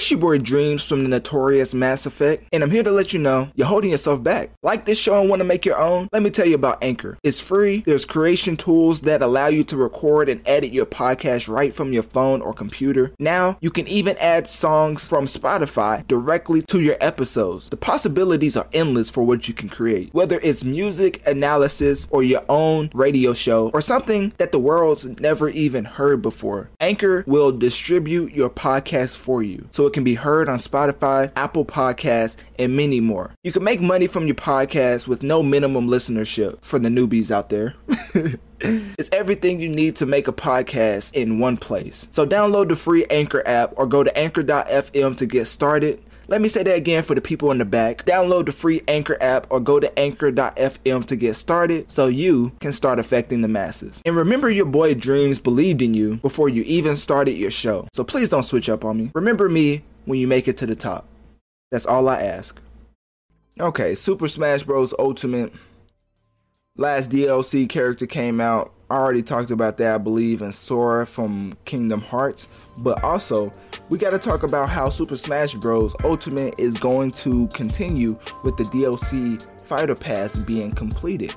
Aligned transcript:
It's 0.00 0.10
your 0.10 0.18
boy 0.18 0.38
Dreamz 0.38 0.88
from 0.88 1.02
the 1.02 1.10
notorious 1.10 1.74
Mass 1.74 2.06
Effect, 2.06 2.48
and 2.54 2.62
I'm 2.62 2.70
here 2.70 2.82
to 2.82 2.90
let 2.90 3.12
you 3.12 3.18
know 3.18 3.50
you're 3.54 3.66
holding 3.66 3.90
yourself 3.90 4.22
back. 4.22 4.48
Like 4.62 4.86
this 4.86 4.98
show 4.98 5.20
and 5.20 5.28
want 5.28 5.40
to 5.40 5.44
make 5.44 5.66
your 5.66 5.76
own? 5.76 6.08
Let 6.10 6.22
me 6.22 6.30
tell 6.30 6.46
you 6.46 6.54
about 6.54 6.82
Anchor. 6.82 7.18
It's 7.22 7.38
free, 7.38 7.82
there's 7.84 8.06
creation 8.06 8.56
tools 8.56 9.00
that 9.02 9.20
allow 9.20 9.48
you 9.48 9.62
to 9.64 9.76
record 9.76 10.30
and 10.30 10.40
edit 10.48 10.72
your 10.72 10.86
podcast 10.86 11.54
right 11.54 11.74
from 11.74 11.92
your 11.92 12.02
phone 12.02 12.40
or 12.40 12.54
computer. 12.54 13.12
Now, 13.18 13.58
you 13.60 13.70
can 13.70 13.86
even 13.88 14.16
add 14.16 14.48
songs 14.48 15.06
from 15.06 15.26
Spotify 15.26 16.08
directly 16.08 16.62
to 16.62 16.80
your 16.80 16.96
episodes. 16.98 17.68
The 17.68 17.76
possibilities 17.76 18.56
are 18.56 18.68
endless 18.72 19.10
for 19.10 19.22
what 19.22 19.48
you 19.48 19.54
can 19.54 19.68
create, 19.68 20.14
whether 20.14 20.40
it's 20.40 20.64
music, 20.64 21.22
analysis, 21.26 22.08
or 22.10 22.22
your 22.22 22.42
own 22.48 22.88
radio 22.94 23.34
show, 23.34 23.68
or 23.74 23.82
something 23.82 24.32
that 24.38 24.50
the 24.50 24.58
world's 24.58 25.04
never 25.20 25.50
even 25.50 25.84
heard 25.84 26.22
before. 26.22 26.70
Anchor 26.80 27.22
will 27.26 27.52
distribute 27.52 28.32
your 28.32 28.48
podcast 28.48 29.18
for 29.18 29.42
you. 29.42 29.68
So 29.70 29.89
it 29.90 29.94
can 29.94 30.04
be 30.04 30.14
heard 30.14 30.48
on 30.48 30.60
Spotify, 30.60 31.32
Apple 31.34 31.64
Podcasts, 31.64 32.36
and 32.60 32.76
many 32.76 33.00
more. 33.00 33.32
You 33.42 33.50
can 33.50 33.64
make 33.64 33.80
money 33.80 34.06
from 34.06 34.26
your 34.28 34.36
podcast 34.36 35.08
with 35.08 35.24
no 35.24 35.42
minimum 35.42 35.88
listenership 35.88 36.64
for 36.64 36.78
the 36.78 36.88
newbies 36.88 37.32
out 37.32 37.48
there. 37.48 37.74
it's 38.60 39.10
everything 39.12 39.58
you 39.58 39.68
need 39.68 39.96
to 39.96 40.06
make 40.06 40.28
a 40.28 40.32
podcast 40.32 41.12
in 41.14 41.40
one 41.40 41.56
place. 41.56 42.06
So 42.12 42.24
download 42.24 42.68
the 42.68 42.76
free 42.76 43.04
Anchor 43.06 43.42
app 43.44 43.72
or 43.76 43.86
go 43.88 44.04
to 44.04 44.16
anchor.fm 44.16 45.16
to 45.16 45.26
get 45.26 45.46
started. 45.46 46.00
Let 46.30 46.40
me 46.40 46.48
say 46.48 46.62
that 46.62 46.76
again 46.76 47.02
for 47.02 47.16
the 47.16 47.20
people 47.20 47.50
in 47.50 47.58
the 47.58 47.64
back. 47.64 48.04
Download 48.04 48.46
the 48.46 48.52
free 48.52 48.82
Anchor 48.86 49.18
app 49.20 49.48
or 49.50 49.58
go 49.58 49.80
to 49.80 49.98
anchor.fm 49.98 51.04
to 51.06 51.16
get 51.16 51.34
started 51.34 51.90
so 51.90 52.06
you 52.06 52.52
can 52.60 52.72
start 52.72 53.00
affecting 53.00 53.40
the 53.40 53.48
masses. 53.48 54.00
And 54.06 54.14
remember, 54.14 54.48
your 54.48 54.66
boy 54.66 54.94
Dreamz 54.94 55.42
believed 55.42 55.82
in 55.82 55.92
you 55.92 56.18
before 56.18 56.48
you 56.48 56.62
even 56.62 56.96
started 56.96 57.32
your 57.32 57.50
show. 57.50 57.88
So 57.92 58.04
please 58.04 58.28
don't 58.28 58.44
switch 58.44 58.68
up 58.68 58.84
on 58.84 58.96
me. 58.96 59.10
Remember 59.12 59.48
me 59.48 59.82
when 60.04 60.20
you 60.20 60.28
make 60.28 60.46
it 60.46 60.56
to 60.58 60.66
the 60.66 60.76
top. 60.76 61.08
That's 61.72 61.84
all 61.84 62.08
I 62.08 62.22
ask. 62.22 62.62
Okay, 63.58 63.96
Super 63.96 64.28
Smash 64.28 64.62
Bros. 64.62 64.94
Ultimate. 65.00 65.52
Last 66.76 67.10
DLC 67.10 67.68
character 67.68 68.06
came 68.06 68.40
out. 68.40 68.72
I 68.90 68.96
already 68.96 69.22
talked 69.22 69.52
about 69.52 69.76
that, 69.76 69.94
I 69.94 69.98
believe, 69.98 70.42
in 70.42 70.52
Sora 70.52 71.06
from 71.06 71.56
Kingdom 71.64 72.00
Hearts. 72.00 72.48
But 72.76 73.04
also, 73.04 73.52
we 73.88 73.98
got 73.98 74.10
to 74.10 74.18
talk 74.18 74.42
about 74.42 74.68
how 74.68 74.88
Super 74.88 75.16
Smash 75.16 75.54
Bros. 75.54 75.94
Ultimate 76.02 76.58
is 76.58 76.76
going 76.76 77.12
to 77.12 77.46
continue 77.48 78.18
with 78.42 78.56
the 78.56 78.64
DLC 78.64 79.40
Fighter 79.62 79.94
Pass 79.94 80.36
being 80.36 80.72
completed. 80.72 81.32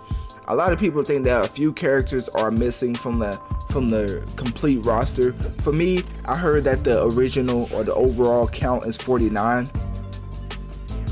A 0.48 0.56
lot 0.56 0.74
of 0.74 0.80
people 0.80 1.04
think 1.04 1.26
that 1.26 1.46
a 1.46 1.48
few 1.48 1.72
characters 1.72 2.28
are 2.30 2.50
missing 2.50 2.96
from 2.96 3.20
the 3.20 3.40
from 3.70 3.92
the 3.92 4.28
complete 4.36 4.84
roster. 4.84 5.34
For 5.62 5.72
me, 5.72 6.04
I 6.26 6.36
heard 6.36 6.64
that 6.64 6.84
the 6.84 7.06
original 7.06 7.70
or 7.72 7.84
the 7.84 7.94
overall 7.94 8.48
count 8.48 8.86
is 8.86 8.98
49. 8.98 9.70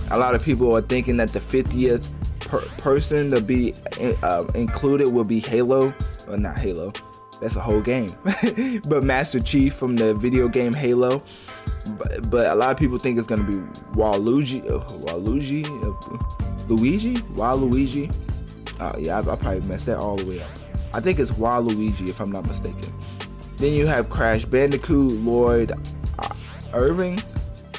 A 0.09 0.17
lot 0.17 0.33
of 0.33 0.41
people 0.41 0.75
are 0.75 0.81
thinking 0.81 1.17
that 1.17 1.29
the 1.29 1.39
50th 1.39 2.09
per- 2.39 2.65
person 2.77 3.31
to 3.31 3.41
be 3.41 3.73
uh, 4.23 4.45
included 4.55 5.07
will 5.07 5.23
be 5.23 5.39
Halo, 5.39 5.93
or 6.27 6.37
not 6.37 6.59
Halo. 6.59 6.91
That's 7.39 7.55
a 7.55 7.59
whole 7.59 7.81
game, 7.81 8.11
but 8.87 9.03
Master 9.03 9.39
Chief 9.39 9.73
from 9.73 9.95
the 9.95 10.13
video 10.13 10.47
game 10.47 10.73
Halo. 10.73 11.23
But, 11.97 12.29
but 12.29 12.47
a 12.47 12.55
lot 12.55 12.71
of 12.71 12.77
people 12.77 12.99
think 12.99 13.17
it's 13.17 13.25
gonna 13.27 13.43
be 13.43 13.55
Waluigi, 13.93 14.63
uh, 14.69 14.79
Waluigi, 15.05 15.65
uh, 15.65 16.67
Luigi, 16.67 17.15
Waluigi. 17.33 18.13
Uh, 18.79 18.93
yeah, 18.99 19.17
I, 19.17 19.19
I 19.21 19.35
probably 19.35 19.61
messed 19.61 19.87
that 19.87 19.97
all 19.97 20.17
the 20.17 20.25
way 20.25 20.41
up. 20.41 20.49
I 20.93 20.99
think 20.99 21.19
it's 21.19 21.31
Waluigi 21.31 22.09
if 22.09 22.19
I'm 22.19 22.31
not 22.31 22.45
mistaken. 22.45 22.93
Then 23.57 23.73
you 23.73 23.87
have 23.87 24.09
Crash 24.09 24.45
Bandicoot, 24.45 25.11
Lloyd 25.13 25.71
uh, 26.19 26.33
Irving, 26.73 27.19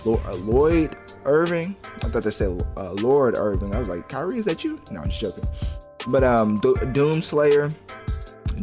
uh, 0.07 0.37
Lloyd 0.39 0.97
Irving. 1.25 1.77
I 2.03 2.09
thought 2.09 2.23
they 2.25 2.31
said 2.31 2.63
uh, 2.77 2.93
Lord 2.95 3.37
Irving. 3.37 3.75
I 3.75 3.79
was 3.81 3.89
like, 3.89 4.09
Kyrie, 4.09 4.39
is 4.39 4.45
that 4.47 4.65
you? 4.65 4.81
No, 4.91 5.01
I'm 5.01 5.09
just 5.09 5.21
joking. 5.21 5.45
But 6.09 6.25
um, 6.25 6.59
Do- 6.61 6.75
Doom 6.93 7.23
Slayer, 7.23 7.73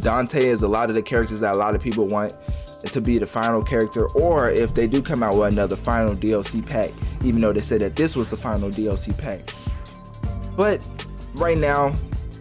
Dante 0.00 0.46
is 0.46 0.62
a 0.62 0.68
lot 0.68 0.88
of 0.88 0.94
the 0.94 1.02
characters 1.02 1.40
that 1.40 1.54
a 1.54 1.56
lot 1.56 1.74
of 1.74 1.82
people 1.82 2.06
want 2.06 2.34
to 2.84 3.00
be 3.00 3.18
the 3.18 3.26
final 3.26 3.62
character, 3.62 4.06
or 4.10 4.50
if 4.50 4.74
they 4.74 4.86
do 4.86 5.02
come 5.02 5.22
out 5.22 5.36
with 5.36 5.52
another 5.52 5.76
final 5.76 6.14
DLC 6.14 6.64
pack, 6.64 6.90
even 7.24 7.40
though 7.40 7.52
they 7.52 7.60
said 7.60 7.80
that 7.80 7.96
this 7.96 8.16
was 8.16 8.28
the 8.28 8.36
final 8.36 8.70
DLC 8.70 9.16
pack. 9.18 9.50
But 10.56 10.80
right 11.36 11.58
now, 11.58 11.94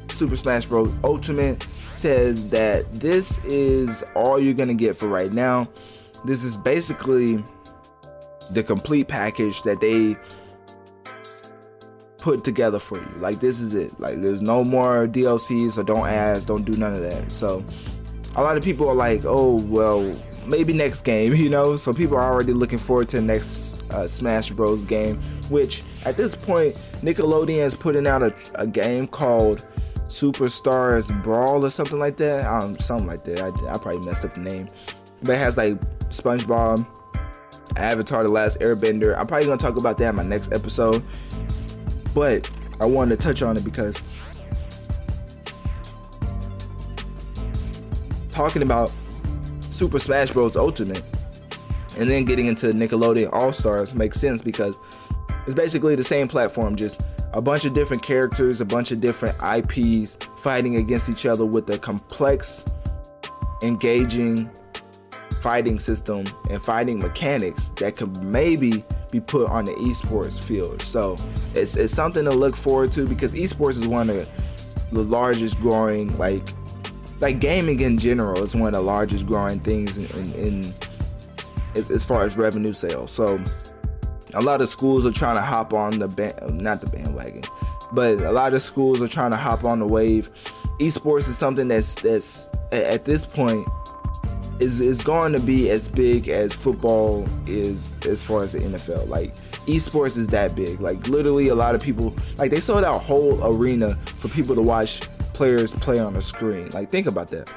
Super 0.09 0.35
Smash 0.35 0.65
Bros. 0.65 0.89
Ultimate 1.03 1.67
says 1.93 2.49
that 2.49 2.99
this 2.99 3.37
is 3.45 4.03
all 4.15 4.39
you're 4.39 4.53
gonna 4.53 4.73
get 4.73 4.95
for 4.95 5.07
right 5.07 5.31
now. 5.31 5.67
This 6.25 6.43
is 6.43 6.57
basically 6.57 7.43
the 8.51 8.63
complete 8.63 9.07
package 9.07 9.61
that 9.63 9.81
they 9.81 10.15
put 12.19 12.43
together 12.43 12.79
for 12.79 12.97
you. 12.97 13.09
Like 13.17 13.39
this 13.39 13.59
is 13.59 13.73
it. 13.73 13.97
Like 13.99 14.21
there's 14.21 14.41
no 14.41 14.63
more 14.63 15.07
DLCs, 15.07 15.73
so 15.73 15.83
don't 15.83 16.07
ask, 16.07 16.47
don't 16.47 16.65
do 16.65 16.77
none 16.77 16.93
of 16.93 17.01
that. 17.01 17.31
So 17.31 17.63
a 18.35 18.43
lot 18.43 18.57
of 18.57 18.63
people 18.63 18.87
are 18.87 18.95
like, 18.95 19.21
oh 19.25 19.55
well, 19.55 20.11
maybe 20.45 20.73
next 20.73 21.01
game, 21.01 21.35
you 21.35 21.49
know. 21.49 21.75
So 21.75 21.93
people 21.93 22.17
are 22.17 22.31
already 22.31 22.53
looking 22.53 22.79
forward 22.79 23.09
to 23.09 23.17
the 23.17 23.21
next 23.21 23.81
uh, 23.91 24.07
Smash 24.07 24.51
Bros. 24.51 24.83
game. 24.83 25.21
Which 25.49 25.83
at 26.05 26.17
this 26.17 26.35
point, 26.35 26.75
Nickelodeon 27.01 27.65
is 27.65 27.73
putting 27.73 28.05
out 28.05 28.21
a, 28.21 28.33
a 28.55 28.67
game 28.67 29.07
called 29.07 29.67
Superstars 30.07 31.23
Brawl 31.23 31.65
or 31.65 31.69
something 31.69 31.99
like 31.99 32.17
that. 32.17 32.45
Um, 32.45 32.77
something 32.79 33.07
like 33.07 33.23
that. 33.25 33.41
I, 33.41 33.47
I 33.47 33.77
probably 33.77 34.05
messed 34.05 34.25
up 34.25 34.33
the 34.33 34.41
name, 34.41 34.69
but 35.23 35.33
it 35.33 35.37
has 35.37 35.57
like 35.57 35.79
SpongeBob, 36.09 36.85
Avatar: 37.77 38.23
The 38.23 38.29
Last 38.29 38.59
Airbender. 38.59 39.17
I'm 39.17 39.27
probably 39.27 39.47
gonna 39.47 39.57
talk 39.57 39.77
about 39.77 39.97
that 39.99 40.09
in 40.09 40.15
my 40.15 40.23
next 40.23 40.51
episode, 40.53 41.03
but 42.19 42.51
I 42.81 42.85
wanted 42.85 43.17
to 43.17 43.25
touch 43.25 43.41
on 43.41 43.55
it 43.55 43.63
because 43.63 44.03
talking 48.33 48.61
about 48.61 48.91
Super 49.69 49.99
Smash 49.99 50.31
Bros. 50.31 50.57
Ultimate 50.57 51.01
and 51.97 52.09
then 52.09 52.25
getting 52.25 52.47
into 52.47 52.73
Nickelodeon 52.73 53.29
All 53.31 53.53
Stars 53.53 53.93
makes 53.93 54.19
sense 54.19 54.41
because 54.41 54.75
it's 55.45 55.55
basically 55.55 55.95
the 55.95 56.03
same 56.03 56.27
platform, 56.27 56.75
just 56.75 57.07
a 57.31 57.41
bunch 57.41 57.63
of 57.63 57.73
different 57.73 58.03
characters, 58.03 58.59
a 58.59 58.65
bunch 58.65 58.91
of 58.91 58.99
different 58.99 59.37
IPs 59.41 60.17
fighting 60.39 60.75
against 60.75 61.07
each 61.07 61.25
other 61.25 61.45
with 61.45 61.69
a 61.69 61.79
complex, 61.79 62.65
engaging 63.63 64.49
fighting 65.41 65.79
system 65.79 66.25
and 66.49 66.61
fighting 66.61 66.99
mechanics 66.99 67.69
that 67.77 67.95
could 67.95 68.21
maybe 68.21 68.83
be 69.11 69.19
put 69.19 69.49
on 69.49 69.65
the 69.65 69.73
esports 69.73 70.39
field. 70.39 70.81
So 70.81 71.15
it's, 71.55 71.75
it's 71.75 71.93
something 71.93 72.25
to 72.25 72.31
look 72.31 72.55
forward 72.55 72.91
to 72.93 73.05
because 73.05 73.33
esports 73.33 73.79
is 73.79 73.87
one 73.87 74.09
of 74.09 74.27
the 74.91 75.03
largest 75.03 75.59
growing 75.59 76.17
like 76.17 76.47
like 77.19 77.39
gaming 77.39 77.79
in 77.81 77.97
general 77.97 78.43
is 78.43 78.55
one 78.55 78.67
of 78.67 78.73
the 78.73 78.81
largest 78.81 79.27
growing 79.27 79.59
things 79.59 79.97
in, 79.97 80.33
in, 80.33 80.33
in 80.33 80.73
as 81.91 82.05
far 82.05 82.23
as 82.23 82.37
revenue 82.37 82.73
sales. 82.73 83.11
So 83.11 83.39
a 84.33 84.41
lot 84.41 84.61
of 84.61 84.69
schools 84.69 85.05
are 85.05 85.11
trying 85.11 85.35
to 85.35 85.41
hop 85.41 85.73
on 85.73 85.99
the 85.99 86.07
band, 86.07 86.61
not 86.61 86.81
the 86.81 86.87
bandwagon, 86.87 87.43
but 87.91 88.21
a 88.21 88.31
lot 88.31 88.53
of 88.53 88.61
schools 88.61 89.01
are 89.01 89.07
trying 89.07 89.31
to 89.31 89.37
hop 89.37 89.63
on 89.63 89.79
the 89.79 89.87
wave. 89.87 90.29
Esports 90.79 91.27
is 91.29 91.37
something 91.37 91.67
that's 91.67 91.95
that's 91.95 92.49
at 92.71 93.05
this 93.05 93.25
point 93.25 93.67
is 94.59 94.81
is 94.81 95.01
going 95.01 95.33
to 95.33 95.39
be 95.39 95.69
as 95.69 95.87
big 95.87 96.27
as 96.27 96.53
football 96.53 97.25
is 97.47 97.97
as 98.07 98.23
far 98.23 98.43
as 98.43 98.51
the 98.51 98.59
NFL. 98.59 99.07
Like 99.07 99.35
esports 99.65 100.17
is 100.17 100.27
that 100.27 100.55
big. 100.55 100.79
Like 100.79 101.07
literally, 101.07 101.47
a 101.49 101.55
lot 101.55 101.75
of 101.75 101.81
people 101.81 102.15
like 102.37 102.51
they 102.51 102.59
sold 102.59 102.83
out 102.83 103.01
whole 103.01 103.43
arena 103.45 103.95
for 104.05 104.27
people 104.27 104.55
to 104.55 104.61
watch 104.61 105.01
players 105.33 105.73
play 105.75 105.99
on 105.99 106.15
a 106.15 106.21
screen. 106.21 106.69
Like 106.69 106.91
think 106.91 107.07
about 107.07 107.29
that. 107.29 107.53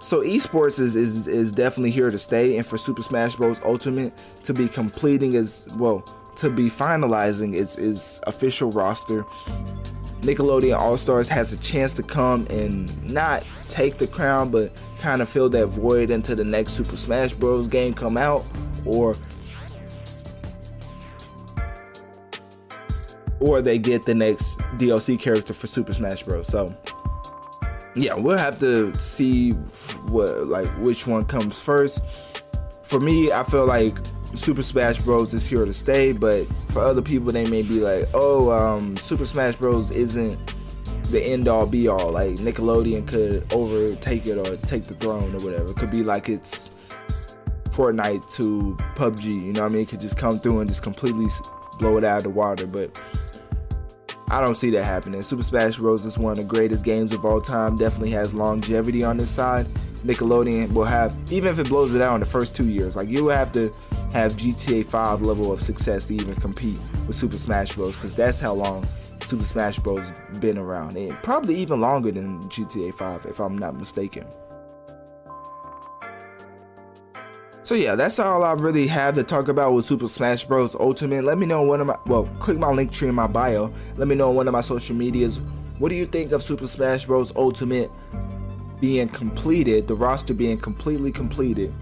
So 0.00 0.22
esports 0.22 0.80
is, 0.80 0.96
is 0.96 1.28
is 1.28 1.52
definitely 1.52 1.90
here 1.90 2.10
to 2.10 2.18
stay, 2.18 2.56
and 2.56 2.66
for 2.66 2.78
Super 2.78 3.02
Smash 3.02 3.36
Bros. 3.36 3.58
Ultimate 3.64 4.24
to 4.44 4.54
be 4.54 4.68
completing 4.68 5.34
its 5.34 5.66
well 5.76 6.00
to 6.36 6.48
be 6.48 6.70
finalizing 6.70 7.54
its 7.54 7.76
its 7.76 8.20
official 8.26 8.70
roster. 8.70 9.24
Nickelodeon 10.22 10.78
All 10.78 10.96
Stars 10.98 11.28
has 11.28 11.52
a 11.52 11.56
chance 11.58 11.94
to 11.94 12.02
come 12.02 12.46
and 12.50 13.10
not 13.10 13.44
take 13.68 13.98
the 13.98 14.06
crown, 14.06 14.50
but 14.50 14.82
kind 15.00 15.22
of 15.22 15.28
fill 15.28 15.48
that 15.50 15.66
void 15.66 16.10
until 16.10 16.36
the 16.36 16.44
next 16.44 16.72
Super 16.72 16.96
Smash 16.96 17.32
Bros. 17.34 17.68
game 17.68 17.94
come 17.94 18.16
out, 18.16 18.44
or 18.84 19.16
or 23.40 23.62
they 23.62 23.78
get 23.78 24.04
the 24.04 24.14
next 24.14 24.58
DLC 24.78 25.18
character 25.18 25.52
for 25.52 25.66
Super 25.66 25.92
Smash 25.92 26.22
Bros. 26.24 26.48
So 26.48 26.74
yeah, 27.94 28.14
we'll 28.14 28.38
have 28.38 28.58
to 28.60 28.94
see 28.96 29.52
what 30.08 30.46
like 30.46 30.68
which 30.78 31.06
one 31.06 31.24
comes 31.24 31.60
first. 31.60 32.00
For 32.82 33.00
me, 33.00 33.30
I 33.30 33.44
feel 33.44 33.66
like 33.66 33.98
Super 34.34 34.62
Smash 34.62 34.98
Bros 34.98 35.34
is 35.34 35.46
here 35.46 35.64
to 35.64 35.74
stay, 35.74 36.12
but 36.12 36.46
for 36.68 36.80
other 36.80 37.02
people, 37.02 37.32
they 37.32 37.44
may 37.46 37.62
be 37.62 37.80
like, 37.80 38.08
"Oh, 38.14 38.50
um, 38.50 38.96
Super 38.96 39.26
Smash 39.26 39.56
Bros 39.56 39.90
isn't 39.90 40.38
the 41.10 41.20
end 41.20 41.48
all 41.48 41.66
be 41.66 41.88
all. 41.88 42.12
Like 42.12 42.36
Nickelodeon 42.36 43.06
could 43.06 43.50
overtake 43.52 44.26
it 44.26 44.36
or 44.36 44.56
take 44.56 44.86
the 44.86 44.94
throne 44.94 45.34
or 45.34 45.44
whatever. 45.44 45.70
It 45.70 45.76
could 45.76 45.90
be 45.90 46.02
like 46.02 46.28
it's 46.28 46.70
Fortnite 47.70 48.30
to 48.34 48.76
PUBG. 48.96 49.24
You 49.24 49.52
know 49.52 49.62
what 49.62 49.70
I 49.70 49.72
mean? 49.72 49.82
It 49.82 49.88
could 49.88 50.00
just 50.00 50.18
come 50.18 50.38
through 50.38 50.60
and 50.60 50.68
just 50.68 50.82
completely 50.82 51.26
blow 51.78 51.96
it 51.96 52.04
out 52.04 52.18
of 52.18 52.22
the 52.24 52.30
water. 52.30 52.66
But 52.66 53.02
I 54.28 54.44
don't 54.44 54.56
see 54.56 54.70
that 54.70 54.84
happening. 54.84 55.22
Super 55.22 55.42
Smash 55.42 55.78
Bros. 55.78 56.04
is 56.04 56.18
one 56.18 56.32
of 56.32 56.38
the 56.38 56.44
greatest 56.44 56.84
games 56.84 57.14
of 57.14 57.24
all 57.24 57.40
time. 57.40 57.76
Definitely 57.76 58.10
has 58.10 58.34
longevity 58.34 59.02
on 59.02 59.16
this 59.16 59.30
side. 59.30 59.66
Nickelodeon 60.04 60.72
will 60.72 60.84
have, 60.84 61.14
even 61.30 61.50
if 61.50 61.58
it 61.58 61.68
blows 61.68 61.94
it 61.94 62.02
out 62.02 62.14
in 62.14 62.20
the 62.20 62.26
first 62.26 62.54
two 62.54 62.68
years, 62.68 62.94
like 62.94 63.08
you 63.08 63.24
will 63.24 63.34
have 63.34 63.50
to 63.52 63.72
have 64.12 64.36
GTA 64.36 64.86
5 64.86 65.22
level 65.22 65.52
of 65.52 65.60
success 65.60 66.06
to 66.06 66.14
even 66.14 66.34
compete 66.36 66.78
with 67.06 67.16
Super 67.16 67.38
Smash 67.38 67.74
Bros. 67.74 67.96
Because 67.96 68.14
that's 68.14 68.40
how 68.40 68.54
long 68.54 68.84
Super 69.22 69.44
Smash 69.44 69.78
Bros. 69.78 70.10
been 70.40 70.56
around, 70.58 70.96
and 70.96 71.12
probably 71.22 71.54
even 71.56 71.80
longer 71.80 72.10
than 72.10 72.42
GTA 72.44 72.94
5, 72.94 73.26
if 73.26 73.38
I'm 73.40 73.58
not 73.58 73.76
mistaken. 73.76 74.26
So 77.68 77.74
yeah, 77.74 77.96
that's 77.96 78.18
all 78.18 78.44
I 78.44 78.54
really 78.54 78.86
have 78.86 79.14
to 79.16 79.22
talk 79.22 79.48
about 79.48 79.74
with 79.74 79.84
Super 79.84 80.08
Smash 80.08 80.46
Bros. 80.46 80.74
Ultimate. 80.74 81.24
Let 81.24 81.36
me 81.36 81.44
know 81.44 81.60
one 81.60 81.82
of 81.82 81.86
my 81.86 81.98
well, 82.06 82.24
click 82.40 82.56
my 82.56 82.68
Linktree 82.68 83.10
in 83.10 83.14
my 83.14 83.26
bio. 83.26 83.70
Let 83.98 84.08
me 84.08 84.14
know 84.14 84.30
on 84.30 84.36
one 84.36 84.48
of 84.48 84.52
my 84.52 84.62
social 84.62 84.96
medias. 84.96 85.38
What 85.78 85.90
do 85.90 85.94
you 85.94 86.06
think 86.06 86.32
of 86.32 86.42
Super 86.42 86.66
Smash 86.66 87.04
Bros. 87.04 87.30
Ultimate 87.36 87.90
being 88.80 89.10
completed, 89.10 89.86
the 89.86 89.94
roster 89.94 90.32
being 90.32 90.56
completely 90.56 91.12
completed? 91.12 91.74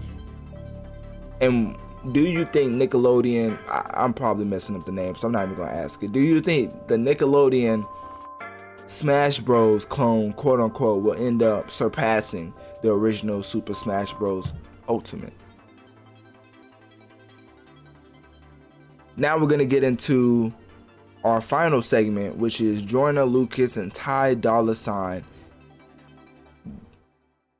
And 1.39 1.77
do 2.11 2.21
you 2.21 2.45
think 2.45 2.73
Nickelodeon? 2.73 3.57
I, 3.67 4.05
am 4.05 4.13
probably 4.13 4.45
messing 4.45 4.75
up 4.75 4.85
the 4.85 4.91
name, 4.91 5.15
so 5.15 5.27
I'm 5.27 5.33
not 5.33 5.45
even 5.45 5.55
gonna 5.55 5.71
ask 5.71 6.01
it. 6.03 6.11
Do 6.11 6.19
you 6.19 6.41
think 6.41 6.87
the 6.87 6.95
Nickelodeon 6.95 7.87
Smash 8.87 9.39
Bros. 9.39 9.85
clone, 9.85 10.33
quote 10.33 10.59
unquote, 10.59 11.03
will 11.03 11.13
end 11.13 11.43
up 11.43 11.69
surpassing 11.69 12.53
the 12.81 12.91
original 12.93 13.43
Super 13.43 13.73
Smash 13.73 14.13
Bros. 14.13 14.53
Ultimate? 14.87 15.33
Now 19.17 19.37
we're 19.37 19.47
gonna 19.47 19.65
get 19.65 19.83
into 19.83 20.53
our 21.23 21.41
final 21.41 21.81
segment, 21.81 22.37
which 22.37 22.61
is 22.61 22.83
Joyner 22.83 23.25
Lucas 23.25 23.75
and 23.75 23.93
Ty 23.93 24.35
Dolla 24.35 24.75
Sign 24.75 25.23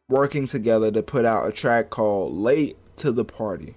working 0.09 0.47
together 0.47 0.89
to 0.89 1.03
put 1.03 1.25
out 1.25 1.49
a 1.49 1.51
track 1.51 1.89
called 1.89 2.31
Late 2.31 2.77
to 2.95 3.11
the 3.11 3.25
Party. 3.25 3.75